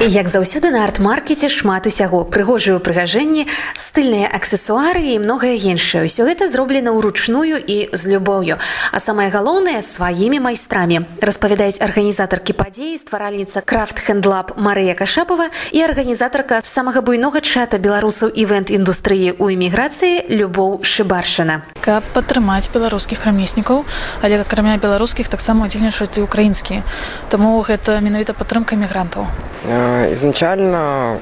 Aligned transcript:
Як 0.00 0.28
заўсёды 0.32 0.70
на 0.72 0.84
арт-маркеце 0.88 1.52
шмат 1.52 1.84
усяго 1.84 2.24
прыгожыя 2.24 2.80
ўпрыгажэнні, 2.80 3.44
стыльныя 3.76 4.32
аксесуары 4.32 5.12
і 5.12 5.20
многае 5.20 5.60
іншае. 5.60 6.08
Усё 6.08 6.24
гэта 6.24 6.48
зроблена 6.48 6.96
ўручную 6.96 7.60
і 7.60 7.92
з 7.92 8.02
любоўю. 8.08 8.56
А 8.56 8.96
самае 8.96 9.28
галоўнае 9.28 9.84
сваімі 9.84 10.40
майстрамі. 10.40 11.04
Распавядаюць 11.20 11.84
арганізатаркі 11.84 12.56
падзеі, 12.56 12.96
стваральніца 12.96 13.60
крафт 13.60 14.00
хендлаб 14.00 14.56
Марыя 14.56 14.96
Кашапова 14.96 15.52
і 15.68 15.84
арганізатарка 15.84 16.64
самага 16.64 17.04
буйнога 17.04 17.44
чата 17.44 17.76
беларусаў 17.76 18.32
івент-індустрыі 18.32 19.36
ў 19.36 19.52
эміграцыі 19.52 20.32
Любоў 20.32 20.80
Шыбаршана. 20.80 21.60
Каб 21.81 22.03
падтрымаць 22.13 22.69
беларускіх 22.73 23.25
рамеснікаў, 23.25 23.85
але 24.21 24.41
акрамя 24.41 24.77
беларускіх 24.77 25.27
таксама 25.27 25.65
удзельнічаюць 25.65 26.17
і 26.17 26.25
украінскія. 26.25 26.83
Таму 27.29 27.61
гэта 27.61 28.01
менавіта 28.01 28.33
падтрымка 28.33 28.75
мігрантаў. 28.75 29.27
Изначально 30.11 31.17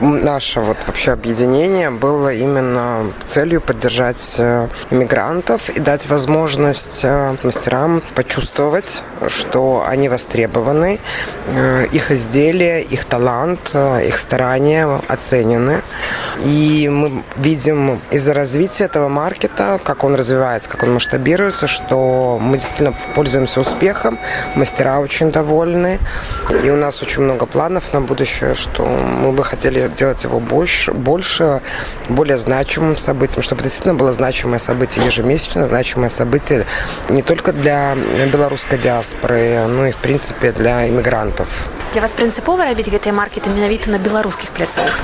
наше 0.00 0.60
вот 0.60 0.76
вообще 0.86 1.12
объединение 1.12 1.90
было 1.90 2.32
именно 2.32 3.12
целью 3.26 3.60
поддержать 3.60 4.36
иммигрантов 4.90 5.70
и 5.70 5.80
дать 5.80 6.08
возможность 6.08 7.04
мастерам 7.42 8.02
почувствовать, 8.14 9.02
что 9.28 9.84
они 9.86 10.08
востребованы, 10.08 10.98
их 11.92 12.10
изделия, 12.10 12.80
их 12.82 13.04
талант, 13.04 13.74
их 13.74 14.18
старания 14.18 15.00
оценены. 15.08 15.82
И 16.44 16.88
мы 16.88 17.22
видим 17.36 18.00
из-за 18.10 18.34
развития 18.34 18.84
этого 18.84 19.08
маркета, 19.08 19.80
как 19.82 20.04
он 20.04 20.14
развивается, 20.14 20.68
как 20.68 20.82
он 20.82 20.94
масштабируется, 20.94 21.66
что 21.66 22.38
мы 22.40 22.58
действительно 22.58 22.94
пользуемся 23.14 23.60
успехом, 23.60 24.18
мастера 24.54 25.00
очень 25.00 25.30
довольны, 25.30 25.98
и 26.64 26.70
у 26.70 26.76
нас 26.76 27.02
очень 27.02 27.22
много 27.22 27.46
планов 27.46 27.92
на 27.92 28.00
будущее, 28.00 28.54
что 28.54 28.84
мы 28.84 29.32
бы 29.32 29.44
хотели 29.44 29.88
делать 29.88 30.24
его 30.24 30.40
больше, 30.40 30.92
больше, 30.92 31.60
более 32.08 32.38
значимым 32.38 32.96
событием, 32.96 33.42
чтобы 33.42 33.62
действительно 33.62 33.94
было 33.94 34.12
значимое 34.12 34.58
событие 34.58 35.04
ежемесячно, 35.06 35.66
значимое 35.66 36.10
событие 36.10 36.66
не 37.08 37.22
только 37.22 37.52
для 37.52 37.96
белорусской 38.32 38.78
диаспоры, 38.78 39.66
но 39.66 39.86
и, 39.86 39.90
в 39.90 39.96
принципе, 39.96 40.52
для 40.52 40.88
иммигрантов. 40.88 41.48
Для 41.94 42.02
вас 42.02 42.12
прынцыпова 42.12 42.66
рабіць 42.66 42.90
гэтыя 42.90 43.14
маркеты 43.14 43.54
менавіта 43.54 43.94
на 43.94 44.02
беларускіх 44.02 44.50
пляцоўках. 44.50 44.98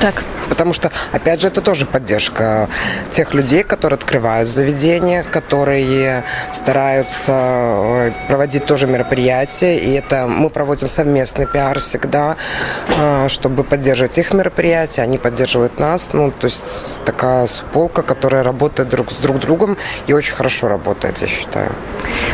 Так. 0.00 0.24
Потому 0.48 0.74
что, 0.74 0.90
опять 1.12 1.40
же, 1.40 1.48
это 1.48 1.62
тоже 1.62 1.86
поддержка 1.86 2.68
тех 3.10 3.32
людей, 3.32 3.62
которые 3.62 3.96
открывают 3.96 4.48
заведения, 4.48 5.22
которые 5.22 6.22
стараются 6.52 8.12
проводить 8.28 8.66
тоже 8.66 8.86
мероприятия. 8.86 9.78
И 9.78 9.92
это 9.94 10.26
мы 10.26 10.50
проводим 10.50 10.88
совместный 10.88 11.46
пиар 11.46 11.80
всегда, 11.80 12.36
чтобы 13.28 13.64
поддерживать 13.64 14.18
их 14.18 14.34
мероприятия. 14.34 15.02
Они 15.02 15.16
поддерживают 15.16 15.78
нас. 15.80 16.12
Ну, 16.12 16.30
то 16.30 16.44
есть 16.44 17.02
такая 17.04 17.46
суполка, 17.46 18.02
которая 18.02 18.42
работает 18.42 18.90
друг 18.90 19.10
с 19.10 19.16
друг 19.16 19.40
другом 19.40 19.78
и 20.06 20.12
очень 20.12 20.34
хорошо 20.34 20.68
работает, 20.68 21.22
я 21.22 21.26
считаю. 21.26 21.72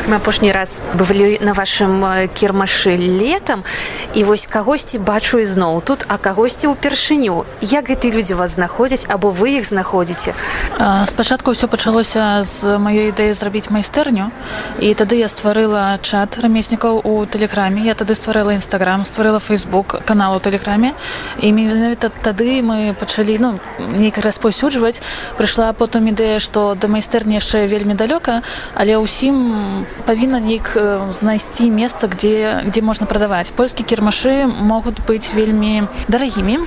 Мы 0.08 0.16
апошні 0.16 0.52
раз 0.52 0.80
бывалі 0.94 1.38
на 1.40 1.52
вашым 1.52 2.02
кірмашы 2.34 2.96
летам 2.96 3.62
і 4.14 4.24
вось 4.24 4.46
кагосьці 4.46 4.98
бачу 4.98 5.38
ізноў 5.38 5.82
тут 5.84 6.04
а 6.08 6.16
кагосьці 6.16 6.72
ўпершыню 6.72 7.44
Як 7.61 7.89
гэты 7.89 8.11
людзі 8.11 8.33
вас 8.33 8.55
знаходзяць 8.55 9.05
або 9.07 9.31
вы 9.31 9.59
іх 9.59 9.65
знаходзіце? 9.65 10.33
Спачатку 11.05 11.51
ўсё 11.51 11.67
пачалося 11.67 12.43
з 12.43 12.77
маёй 12.77 13.15
ідэі 13.15 13.33
зрабіць 13.33 13.71
майстэрню. 13.71 14.31
І 14.79 14.93
тады 14.93 15.15
я 15.15 15.27
стварыла 15.31 15.97
чат 16.01 16.37
рамеснікаў 16.39 17.01
у 17.03 17.25
тэлеграме. 17.25 17.81
Я 17.85 17.95
тады 17.95 18.15
стварыла 18.15 18.55
нстаграм 18.55 19.05
стварыла 19.05 19.39
фейсбук 19.39 20.03
канал 20.05 20.35
у 20.35 20.39
тэлеграме. 20.39 20.94
І 21.39 21.51
менавіта 21.51 22.11
тады 22.23 22.61
мы 22.61 22.94
пачалі 22.94 23.38
ну 23.39 23.49
нейка 23.79 24.21
распаўсюджваць. 24.21 25.01
Прыйшла 25.38 25.71
потым 25.73 26.11
ідэя 26.11 26.39
што 26.39 26.75
да 26.75 26.88
майстэрні 26.88 27.39
яшчэ 27.39 27.67
вельмі 27.67 27.95
далёка 27.95 28.44
але 28.75 28.99
ўсім 28.99 29.75
павінна 30.05 30.39
нейк 30.39 30.75
знайсці 31.11 31.69
месца 31.71 32.07
где 32.07 32.61
где 32.65 32.81
можна 32.81 33.05
прадаваць. 33.05 33.51
Польскія 33.55 33.88
кірмашы 33.88 34.45
могуць 34.45 34.99
быць 35.07 35.31
вельмі 35.31 35.88
дарагімі 36.07 36.59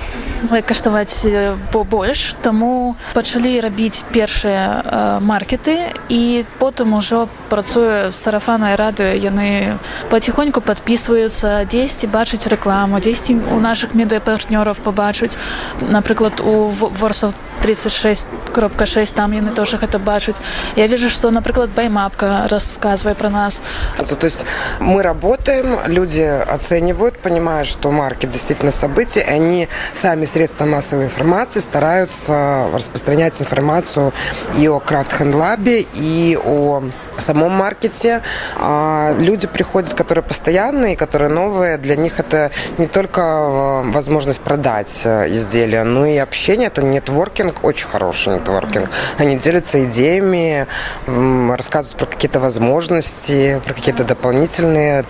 каштаваць 0.79 1.27
побольш 1.75 2.39
таму 2.39 2.95
пачалі 3.11 3.59
рабіць 3.59 4.07
першыя 4.15 5.19
маркеты 5.19 5.91
і 6.07 6.45
потым 6.55 6.95
ужо 6.95 7.27
працуе 7.51 8.11
сарафанай 8.15 8.79
радыё. 8.79 9.11
Яны 9.11 9.75
паціхоньку 10.07 10.63
подписываюцца 10.63 11.67
дзесьці 11.67 12.07
бачыць 12.07 12.47
рэкламу 12.47 13.03
дзесьці 13.03 13.35
у 13.51 13.59
наших 13.59 13.91
медыапартнёраў 13.91 14.79
пабачыць 14.79 15.35
напрыклад 15.83 16.39
у 16.39 16.71
ворсов 16.71 17.35
36 17.61 18.27
кропка 18.53 18.85
6 18.85 19.15
там 19.15 19.31
яны 19.31 19.51
тоже 19.51 19.77
гэта 19.77 19.99
бачаць. 19.99 20.35
Я 20.75 20.87
вижу 20.87 21.09
что 21.09 21.31
напрыклад 21.31 21.69
баймапка 21.69 22.47
рассказывая 22.49 23.15
про 23.15 23.29
нас. 23.29 23.61
То 23.97 24.25
есть 24.25 24.45
мы 24.79 25.03
работаем 25.03 25.79
люди 25.87 26.21
оценивают 26.21 27.19
понимают 27.19 27.67
что 27.67 27.91
марки 27.91 28.25
действительно 28.25 28.71
события 28.71 29.21
они 29.21 29.67
сами 29.93 30.25
средства 30.25 30.65
массовой 30.65 31.05
информации 31.05 31.59
стараются 31.59 32.67
распространять 32.73 33.41
информацию 33.41 34.13
и 34.57 34.67
о 34.67 34.79
крафт 34.79 35.13
хендлабе 35.13 35.85
и 35.93 36.37
о 36.43 36.83
самом 37.21 37.51
маркете. 37.51 38.21
А 38.55 39.15
люди 39.19 39.47
приходят, 39.47 39.93
которые 39.93 40.23
постоянные, 40.23 40.95
которые 40.95 41.29
новые. 41.29 41.77
Для 41.77 41.95
них 41.95 42.19
это 42.19 42.51
не 42.77 42.87
только 42.87 43.81
возможность 43.85 44.41
продать 44.41 45.05
изделия, 45.05 45.83
но 45.83 46.05
и 46.05 46.17
общение. 46.17 46.67
Это 46.67 46.81
нетворкинг, 46.81 47.63
очень 47.63 47.87
хороший 47.87 48.35
нетворкинг. 48.35 48.89
Они 49.17 49.35
делятся 49.37 49.83
идеями, 49.85 50.67
рассказывают 51.05 51.97
про 51.97 52.05
какие-то 52.05 52.39
возможности, 52.39 53.61
про 53.65 53.73
какие-то 53.73 54.03
дополнительные 54.03 55.05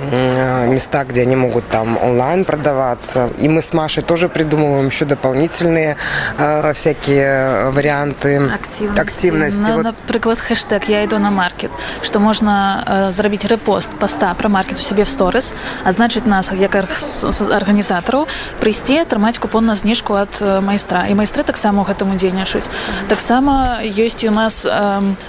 места, 0.67 1.03
где 1.03 1.21
они 1.21 1.35
могут 1.35 1.67
там 1.69 1.97
онлайн 2.01 2.45
продаваться. 2.45 3.29
И 3.37 3.47
мы 3.47 3.61
с 3.61 3.73
Машей 3.73 4.03
тоже 4.03 4.29
придумываем 4.29 4.87
еще 4.87 5.05
дополнительные 5.05 5.95
э, 6.37 6.73
всякие 6.73 7.69
варианты 7.69 8.37
активности. 8.37 9.01
активности. 9.01 9.59
На, 9.59 9.75
вот. 9.77 9.83
Например, 9.83 10.37
хэштег 10.37 10.89
«Я 10.89 11.05
иду 11.05 11.19
на 11.19 11.31
маркет» 11.31 11.71
што 12.01 12.19
можна 12.19 12.83
э, 12.85 13.11
зрабіць 13.11 13.45
рэпост 13.45 13.95
паста 13.99 14.33
пра 14.33 14.49
маркет 14.49 14.77
у 14.77 14.81
сябе 14.81 15.03
в 15.03 15.09
сторыс 15.09 15.53
а 15.83 15.91
значыць 15.91 16.25
нас 16.25 16.51
як 16.51 16.75
арганізатараў 16.75 18.27
прыйсці 18.59 19.01
атрымаць 19.03 19.39
купон 19.39 19.65
на 19.65 19.75
зніжку 19.75 20.15
ад 20.15 20.41
майстра 20.61 21.05
і 21.09 21.15
майстры 21.15 21.43
таксама 21.43 21.83
ў 21.83 21.93
гэтым 21.93 22.15
удзельнічаюць 22.15 22.69
таксама 23.07 23.81
ёсць 23.83 24.23
у 24.27 24.31
нас 24.31 24.65
э, 24.65 24.71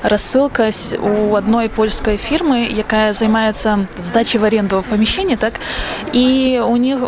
рассылка 0.03 0.71
у 1.01 1.35
адной 1.37 1.69
польскай 1.69 2.17
фірмы 2.17 2.67
якая 2.71 3.13
займаецца 3.13 3.87
здачи 3.97 4.39
в 4.39 4.45
аренду 4.45 4.85
памяшэння 4.91 5.37
так? 5.37 5.61
І 6.13 6.61
у 6.65 6.77
них 6.77 7.01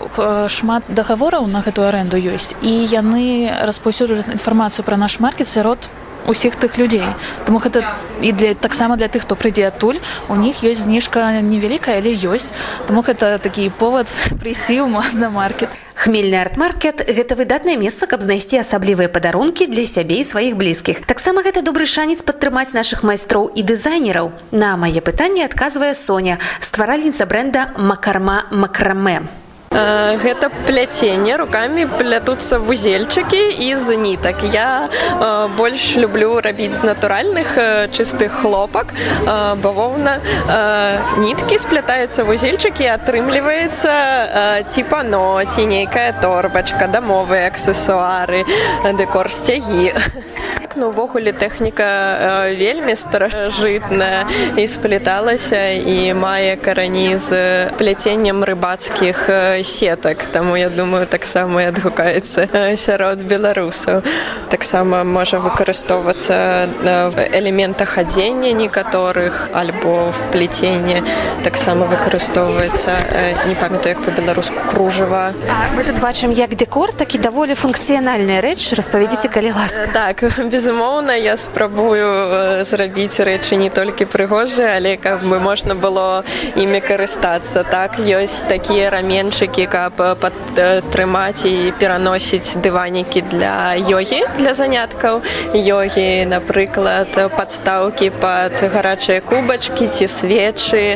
шмат 0.49 0.85
дагавораў 0.89 1.47
на 1.47 1.63
гэтую 1.63 1.89
аренду 1.89 2.17
ёсць 2.17 2.55
і 2.63 2.73
яны 2.87 3.51
распаўсюджваюць 3.63 4.33
інфармацыю 4.33 4.85
пра 4.85 4.97
наш 4.97 5.21
маркет 5.21 5.49
сярод 5.49 5.89
усіх 6.27 6.57
тых 6.57 6.79
людзей. 6.79 7.07
Тому 7.45 7.59
гэта 7.59 7.99
і 8.21 8.33
для 8.33 8.55
таксама 8.55 8.97
для 8.97 9.09
тых 9.09 9.23
хто 9.23 9.35
прыйдзе 9.37 9.69
адтуль 9.69 9.99
у 10.29 10.37
них 10.37 10.63
ёсць 10.63 10.87
зніжка 10.87 11.41
невялікая 11.43 11.99
але 11.99 12.15
ёсць. 12.15 12.49
Тому 12.87 13.03
гэта 13.03 13.39
такі 13.39 13.71
повод 13.71 14.07
прыйсці 14.41 14.83
на 15.15 15.31
маркет. 15.31 15.69
Хмельны 15.95 16.35
арт-маркет 16.35 17.05
гэта 17.07 17.37
выдатнае 17.37 17.77
месца 17.77 18.07
каб 18.07 18.23
знайсці 18.23 18.59
асаблівыя 18.59 19.09
падарункі 19.09 19.67
для 19.67 19.87
сябе 19.87 20.19
і 20.23 20.25
сваіх 20.25 20.57
блізкіх. 20.57 21.05
Таксама 21.07 21.43
гэта 21.43 21.63
добры 21.63 21.87
шанец 21.87 22.23
падтрымаць 22.23 22.73
наших 22.73 23.03
майстроў 23.03 23.53
і 23.55 23.63
дызайнераў. 23.63 24.33
На 24.51 24.77
мае 24.77 24.99
пытанне 24.99 25.45
адказвае 25.45 25.95
соня 25.95 26.39
стваральніца 26.61 27.27
бренда 27.27 27.71
макарма 27.77 28.47
макраме 28.51 29.42
гэта 29.73 30.51
пляценне 30.67 31.37
руками 31.37 31.87
плятуцца 31.99 32.59
вузельчыкі 32.59 33.77
з 33.77 33.97
нітак 33.97 34.37
я 34.53 34.89
э, 34.89 35.49
больш 35.57 35.97
люблю 35.97 36.41
рабіць 36.41 36.75
з 36.75 36.83
натуральных 36.83 37.57
э, 37.57 37.89
чыстых 37.89 38.43
хлопак 38.43 38.93
э, 38.93 39.55
бавоўна 39.63 40.21
э, 40.21 40.99
ніткі 41.19 41.59
сплятаюцца 41.59 42.25
вузельчыкі 42.25 42.85
атрымліваецца 42.85 43.93
э, 43.93 44.65
типа 44.69 45.03
но 45.03 45.43
ці 45.45 45.67
нейкая 45.67 46.13
торбачка 46.21 46.87
дамовыя 46.87 47.49
аксесуары 47.49 48.45
дэкор 48.93 49.31
сцягі 49.31 49.93
так 50.73 50.81
ну 50.81 50.89
увогуле 50.89 51.33
тэхніка 51.33 52.49
вельмі 52.57 52.97
старажытная 52.97 54.25
і 54.57 54.65
сплеталася 54.65 55.77
і 55.77 56.15
мае 56.17 56.57
карані 56.57 57.17
з 57.21 57.69
пляценнем 57.77 58.41
рыбацкіх 58.41 59.29
сетак. 59.61 60.25
Таму 60.33 60.57
я 60.57 60.71
думаю 60.73 61.05
таксама 61.05 61.63
і 61.63 61.69
адгукаецца 61.77 62.49
сярод 62.77 63.21
беларусаў. 63.21 64.01
Таксама 64.49 65.05
можа 65.05 65.45
выкарыстоўвацца 65.45 66.69
в 67.13 67.21
элементах 67.37 67.99
адзення 67.99 68.57
некаторых 68.57 69.53
альбо 69.53 70.09
в 70.09 70.17
пляценне 70.33 71.05
таксама 71.45 71.85
выкарыстоўваецца 71.85 73.45
не 73.45 73.55
памятаю 73.61 73.93
як 73.93 74.01
по-беларуску 74.01 74.57
кружава. 74.73 75.37
Мы 75.77 75.85
тут 75.85 76.01
бачым 76.01 76.33
як 76.33 76.57
дэкор 76.57 76.97
такі 76.97 77.19
даволі 77.19 77.53
функцыянальная 77.53 78.41
рэч. 78.41 78.73
Распавядзіце 78.73 79.29
калі 79.29 79.53
ласка. 79.53 79.89
так 79.93 80.25
безумоўна 80.63 81.15
я 81.19 81.37
спрабую 81.37 82.63
зрабіць 82.63 83.19
рэчы 83.19 83.57
не 83.59 83.67
толькі 83.67 84.07
прыгожыя 84.07 84.77
але 84.79 84.95
каб 84.97 85.25
бы 85.27 85.41
можна 85.43 85.75
было 85.75 86.23
імі 86.55 86.79
карыстацца 86.79 87.65
так? 87.67 87.99
Ёсць 87.99 88.47
такія 88.47 88.91
раменчыкі 88.95 89.67
каб 89.67 89.99
падтрымаць 90.23 91.43
і 91.51 91.75
пераносіць 91.83 92.55
дыванікі 92.63 93.23
для 93.35 93.75
йогі 93.75 94.21
для 94.39 94.55
заняткаў 94.55 95.19
йогі 95.51 96.31
напрыклад 96.31 97.11
падстаўкі 97.35 98.13
под 98.23 98.63
гарачыя 98.63 99.19
кубачкі 99.19 99.91
ці 99.91 100.07
свечы 100.07 100.95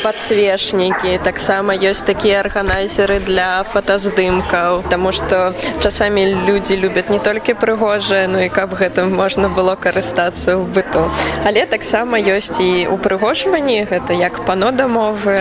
подсвечнікі 0.00 1.20
таксама 1.28 1.76
ёсць 1.76 2.08
такія 2.08 2.40
арганайзеры 2.40 3.20
для 3.20 3.68
фотаздымкаў 3.68 4.88
Таму 4.88 5.12
што 5.12 5.52
часамі 5.84 6.24
людзі 6.48 6.80
любяць 6.80 7.12
не 7.12 7.20
толькі 7.20 7.52
прыгожае 7.52 8.24
ну 8.32 8.40
і 8.40 8.45
каб 8.48 8.74
гэтым 8.74 9.14
можна 9.14 9.48
было 9.48 9.76
карыстацца 9.76 10.56
ў 10.56 10.64
быту. 10.66 11.06
Але 11.44 11.66
таксама 11.66 12.18
ёсць 12.18 12.60
і 12.60 12.86
упрыгожванні 12.90 13.86
гэта 13.90 14.12
як 14.12 14.44
пано 14.44 14.72
дамовы 14.72 15.36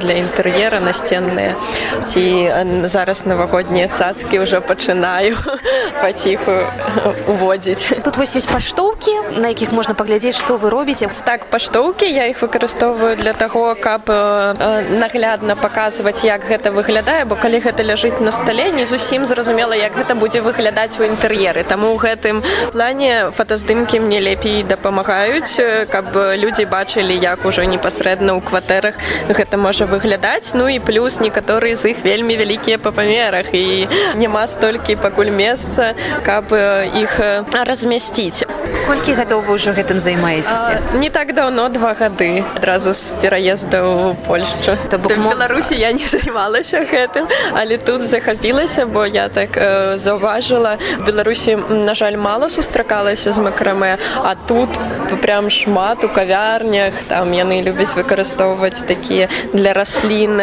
для 0.00 0.14
інтэр'ера 0.22 0.80
насценныя. 0.80 1.54
Ці 2.06 2.22
зараз 2.86 3.26
навагоднія 3.26 3.88
цацкі 3.88 4.44
ўжо 4.44 4.60
пачынаю 4.60 5.36
паціху 6.02 6.52
уводзіць. 7.28 8.02
Тут 8.04 8.16
вось 8.16 8.36
ёсць 8.36 8.48
паштоўкі 8.50 9.40
на 9.42 9.52
якіх 9.52 9.72
можна 9.72 9.94
паглядзець 9.94 10.36
што 10.36 10.56
вы 10.56 10.70
робіце. 10.70 11.10
Так 11.24 11.50
паштоўкі 11.50 12.06
я 12.06 12.26
іх 12.30 12.42
выкарыстоўваю 12.42 13.16
для 13.16 13.32
таго 13.32 13.74
каб 13.74 14.08
наглядна 14.08 15.56
паказваць 15.56 16.24
як 16.24 16.44
гэта 16.46 16.72
выглядае 16.72 17.24
бо 17.24 17.36
калі 17.36 17.60
гэта 17.60 17.82
ляжыць 17.82 18.20
на 18.20 18.32
стале 18.32 18.70
не 18.72 18.86
зусім 18.86 19.26
зразумела 19.26 19.74
як 19.74 19.96
гэта 19.96 20.14
будзе 20.14 20.40
выглядаць 20.40 20.98
у 21.00 21.04
інтэр'еры. 21.04 21.64
Таму 21.64 21.92
ў 21.94 21.98
гэтым 22.26 22.42
плане 22.72 23.30
фотаздымкі 23.30 24.00
мне 24.02 24.18
лепей 24.20 24.62
дапамагаюць 24.66 25.62
каб 25.90 26.10
людзі 26.34 26.66
бачылі 26.66 27.14
як 27.14 27.46
ужо 27.46 27.62
непасрэдна 27.62 28.34
ў 28.34 28.40
кватэрах 28.42 28.98
гэта 29.30 29.56
можа 29.56 29.86
выглядаць. 29.86 30.54
Ну 30.54 30.66
і 30.68 30.82
плюс 30.82 31.20
некаторыя 31.20 31.76
з 31.76 31.94
іх 31.94 32.02
вельмі 32.02 32.36
вялікія 32.36 32.78
па 32.78 32.90
памерах 32.90 33.54
і 33.54 33.86
няма 34.18 34.46
столькі 34.50 34.98
пакуль 34.98 35.30
месца 35.30 35.94
каб 36.26 36.50
іх 36.50 37.14
размясціць 37.52 38.45
колькі 38.86 39.14
гадоў 39.18 39.42
вы 39.46 39.58
ўжо 39.58 39.74
гэтым 39.74 39.98
займаецеся? 39.98 40.78
Не 40.94 41.10
так 41.10 41.34
даўно 41.34 41.68
два 41.68 41.94
гады 41.98 42.44
адразу 42.54 42.94
з 42.94 43.18
пераезда 43.22 43.82
ў 43.82 44.14
польшчу. 44.26 44.78
То 44.90 44.98
бок 44.98 45.12
беларусі 45.12 45.74
я 45.74 45.92
не 45.92 46.06
займалася 46.14 46.86
гэтым 46.86 47.26
але 47.54 47.78
тут 47.78 48.02
захапілася 48.02 48.86
бо 48.86 49.06
я 49.06 49.28
так 49.28 49.58
э, 49.58 49.96
заўважыла. 49.98 50.78
Беларусі 51.06 51.58
на 51.70 51.94
жаль 51.94 52.16
мала 52.16 52.48
сустракалася 52.48 53.32
з 53.32 53.38
макрамэ 53.38 53.98
а 54.22 54.34
тут 54.34 54.70
прям 55.22 55.50
шмат 55.50 56.04
у 56.04 56.08
кавярнях 56.08 56.94
там 57.08 57.32
яны 57.32 57.62
любяць 57.62 57.94
выкарыстоўваць 57.94 58.86
такія 58.86 59.28
для 59.52 59.72
раслін 59.72 60.38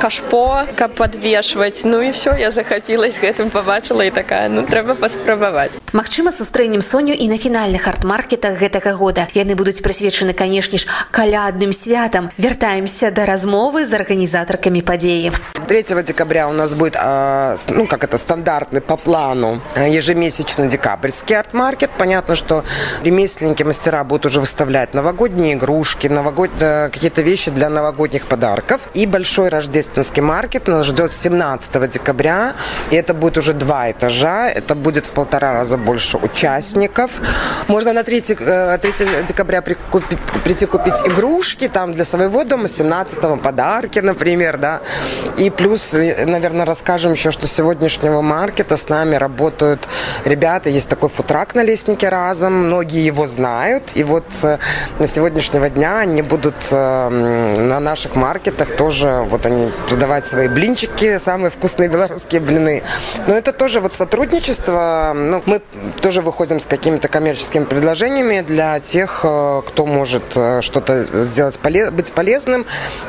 кашпо 0.00 0.66
каб 0.76 0.94
подвешваць 0.94 1.84
ну 1.84 2.02
і 2.02 2.10
все 2.10 2.36
я 2.38 2.50
захапілась 2.50 3.20
гэтым 3.20 3.50
побачыла 3.50 4.04
і 4.04 4.10
такая 4.10 4.48
ну 4.48 4.66
трэба 4.68 4.94
паспрабаваць 4.94 5.83
Магчыма 5.93 6.31
сустрэнем 6.31 6.81
соню 6.81 7.13
і 7.17 7.27
на 7.27 7.37
фінальных 7.41 7.87
арт-маркетах 7.89 8.61
гэтага 8.61 8.93
года 8.93 9.25
яны 9.33 9.57
будуць 9.57 9.81
прысвечаны 9.81 10.37
канешне 10.37 10.77
ж 10.77 10.85
калядным 11.09 11.73
святам 11.73 12.29
вяртаемся 12.37 13.09
да 13.09 13.25
размовы 13.25 13.85
з 13.89 13.97
арганізатаркамі 13.97 14.85
падзеі 14.85 15.33
3 15.67 16.03
декабря 16.03 16.47
у 16.47 16.53
нас 16.53 16.73
будет 16.73 16.95
ну 17.69 17.87
как 17.87 18.03
это 18.03 18.17
стандартный 18.17 18.81
по 18.81 18.97
плану 18.97 19.61
ежемесячный 19.75 20.67
декабрьский 20.67 21.35
арт-маркет 21.35 21.89
понятно 21.97 22.35
что 22.35 22.63
ремесленники 23.03 23.63
мастера 23.63 24.03
будут 24.03 24.27
уже 24.27 24.39
выставлять 24.39 24.93
новогодние 24.93 25.55
игрушки 25.55 26.05
новогодние 26.07 26.89
какие-то 26.89 27.21
вещи 27.23 27.49
для 27.49 27.69
новогодних 27.69 28.27
подарков 28.27 28.81
и 28.93 29.07
большой 29.07 29.49
рождественский 29.49 30.21
маркет 30.21 30.67
нас 30.67 30.85
ждет 30.85 31.11
17 31.11 31.89
декабря 31.89 32.53
и 32.91 32.95
это 32.95 33.15
будет 33.15 33.37
уже 33.37 33.53
два 33.53 33.89
этажа 33.89 34.47
это 34.49 34.75
будет 34.75 35.07
в 35.07 35.11
полтора 35.11 35.53
раза 35.53 35.79
больше 35.84 36.18
участников 36.18 37.10
можно 37.68 37.92
на 37.92 38.04
3 38.04 38.20
3 38.20 38.36
декабря 39.26 39.62
прикупить 39.62 40.18
прийти 40.44 40.66
купить 40.66 40.94
игрушки 41.04 41.68
там 41.68 41.94
для 41.94 42.04
своего 42.04 42.44
дома 42.44 42.68
17 42.68 43.40
подарки 43.42 43.98
например 44.00 44.58
да. 44.58 44.80
И 45.36 45.50
плюс 45.50 45.92
наверное 45.92 46.66
расскажем 46.66 47.12
еще 47.12 47.30
что 47.30 47.46
сегодняшнего 47.46 48.20
маркета 48.20 48.76
с 48.76 48.88
нами 48.88 49.16
работают 49.16 49.88
ребята. 50.24 50.68
Есть 50.68 50.88
такой 50.88 51.08
футрак 51.08 51.54
на 51.54 51.62
лестнике 51.62 52.08
разом 52.08 52.52
многие 52.66 53.04
его 53.04 53.26
знают. 53.26 53.92
И 53.94 54.04
вот 54.04 54.24
на 54.98 55.06
сегодняшнего 55.06 55.70
дня 55.70 55.98
они 56.00 56.22
будут 56.22 56.70
на 56.70 57.80
наших 57.80 58.16
маркетах 58.16 58.76
тоже 58.76 59.24
вот 59.28 59.46
они 59.46 59.70
продавать 59.88 60.26
свои 60.26 60.48
блинчики 60.48 61.18
самые 61.18 61.50
вкусные 61.50 61.88
белорусские 61.88 62.40
блины. 62.40 62.82
Но 63.26 63.34
это 63.34 63.52
тоже 63.52 63.80
вот 63.80 63.92
сотрудничество. 63.92 65.12
Ну, 65.14 65.42
мы 65.46 65.60
тоже 66.00 66.20
выходим 66.20 66.60
с 66.60 66.66
какими-то 66.66 67.08
коммерческими 67.08 67.53
предложениями 67.62 68.40
для 68.40 68.80
тех 68.80 69.20
кто 69.20 69.86
может 69.86 70.24
что-то 70.60 71.24
сделать 71.24 71.60
быть 71.92 72.12
полезным 72.12 72.66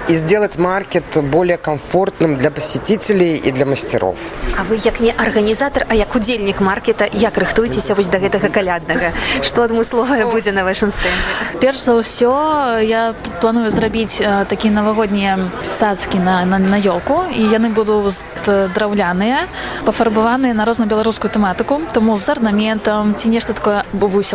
и 0.08 0.16
сделать 0.16 0.58
маркет 0.58 1.04
более 1.24 1.58
комфортным 1.58 2.38
для 2.38 2.52
посетителей 2.52 3.38
и 3.38 3.52
для 3.52 3.66
мастеров. 3.66 4.18
А 4.58 4.64
вы 4.64 4.80
як 4.84 5.00
не 5.00 5.12
арганізатор 5.12 5.86
а 5.90 5.96
як 5.96 6.16
удзельнік 6.16 6.62
маркета 6.62 7.08
як 7.12 7.38
рыхтуецеся 7.38 7.96
вось 7.96 8.08
да 8.08 8.20
гэтага 8.20 8.50
каляднага? 8.50 9.12
Што 9.42 9.64
адмысловае 9.64 10.26
будзе 10.26 10.52
на 10.52 10.64
вашым 10.64 10.92
стэнде? 10.92 11.60
Перш 11.60 11.82
за 11.82 11.98
ўсё 11.98 12.80
я 12.86 13.16
планую 13.42 13.70
зрабіць 13.70 14.22
такі 14.22 14.70
навагоднія 14.70 15.40
цацкі 15.74 16.20
на 16.20 16.46
на, 16.46 16.60
на 16.60 16.78
ёлку 16.78 17.26
і 17.34 17.42
яны 17.50 17.70
будуць 17.74 18.24
драўляныя 18.46 19.48
пафарбаваныя 19.86 20.54
на 20.54 20.66
розную 20.66 20.90
беларускую 20.90 21.32
тэматыку 21.32 21.82
тому 21.94 22.18
з 22.18 22.30
арнаментам 22.30 23.16
ці 23.16 23.30
нешта 23.30 23.54
такое 23.54 23.84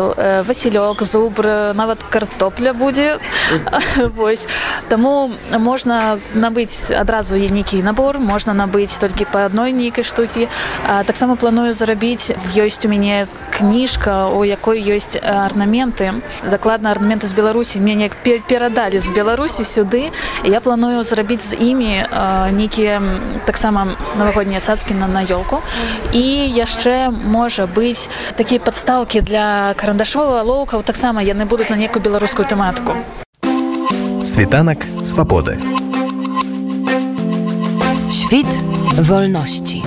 бабусел 0.00 0.14
васілёк 0.46 1.02
зубр 1.02 1.46
нават 1.74 2.02
картопля 2.02 2.72
будзе 2.72 3.18
вось. 4.16 4.46
Таму 4.88 5.30
можна 5.58 6.18
набыць 6.34 6.92
адразу 6.92 7.36
є 7.36 7.50
нейкі 7.50 7.82
набор 7.82 8.18
можна 8.18 8.54
набыць 8.54 8.98
толькі 9.00 9.24
по 9.24 9.44
адной 9.44 9.72
нейкай 9.72 10.04
штукі. 10.04 10.48
Таксама 11.04 11.36
планую 11.36 11.72
зарабіць 11.72 12.32
ёсць 12.56 12.84
у 12.86 12.88
мяне 12.88 13.26
кніжка 13.50 14.28
у 14.28 14.44
якой 14.44 14.80
ёсць 14.82 15.16
арнаменты. 15.16 16.20
Дакладна 16.44 16.90
арнаменты 16.90 17.26
з 17.26 17.34
беларусі 17.34 17.80
мне 17.80 17.94
неяк 17.94 18.16
перадалі 18.46 18.98
з 18.98 19.08
беларусі 19.10 19.64
сюды. 19.64 20.10
Я 20.44 20.60
планую 20.60 21.02
зрабіць 21.02 21.42
з 21.42 21.54
імі 21.54 22.06
нейкія 22.52 23.02
таксама 23.44 23.86
навагоднія 24.18 24.60
цацкі 24.60 24.94
на 24.94 25.08
на 25.08 25.22
ёлку. 25.24 25.62
І 26.12 26.48
яшчэ 26.54 27.10
можа 27.10 27.66
быць 27.66 28.08
такія 28.36 28.60
падстаўкі 28.60 29.20
для 29.20 29.74
карандашовых 29.90 30.46
алоўкаў 30.46 30.84
таксама 30.86 31.18
яны 31.26 31.50
будуць 31.50 31.66
на 31.66 31.74
некую 31.74 31.98
беларускую 32.06 32.46
тэматыку 32.46 32.94
Світанак 34.22 34.86
свабоды. 35.02 35.58
Świt 38.06 38.46
wolności. 39.10 39.79